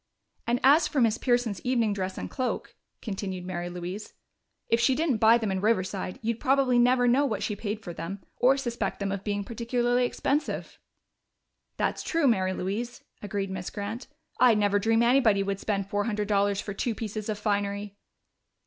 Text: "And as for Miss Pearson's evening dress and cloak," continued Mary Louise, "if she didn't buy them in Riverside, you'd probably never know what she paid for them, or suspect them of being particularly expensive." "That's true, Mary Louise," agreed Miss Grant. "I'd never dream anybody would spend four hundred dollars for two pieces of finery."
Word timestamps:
"And 0.47 0.59
as 0.63 0.87
for 0.87 0.99
Miss 0.99 1.19
Pearson's 1.19 1.61
evening 1.63 1.93
dress 1.93 2.17
and 2.17 2.27
cloak," 2.27 2.73
continued 3.03 3.45
Mary 3.45 3.69
Louise, 3.69 4.15
"if 4.67 4.79
she 4.79 4.95
didn't 4.95 5.17
buy 5.17 5.37
them 5.37 5.51
in 5.51 5.61
Riverside, 5.61 6.17
you'd 6.23 6.39
probably 6.39 6.79
never 6.79 7.07
know 7.07 7.23
what 7.23 7.43
she 7.43 7.55
paid 7.55 7.83
for 7.83 7.93
them, 7.93 8.23
or 8.37 8.57
suspect 8.57 8.99
them 8.99 9.11
of 9.11 9.23
being 9.23 9.43
particularly 9.43 10.05
expensive." 10.05 10.79
"That's 11.77 12.01
true, 12.01 12.25
Mary 12.27 12.51
Louise," 12.53 13.03
agreed 13.21 13.51
Miss 13.51 13.69
Grant. 13.69 14.07
"I'd 14.39 14.57
never 14.57 14.79
dream 14.79 15.03
anybody 15.03 15.43
would 15.43 15.59
spend 15.59 15.87
four 15.87 16.05
hundred 16.05 16.27
dollars 16.27 16.59
for 16.59 16.73
two 16.73 16.95
pieces 16.95 17.29
of 17.29 17.37
finery." 17.37 17.95